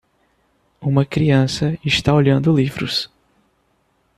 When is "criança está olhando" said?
1.05-2.51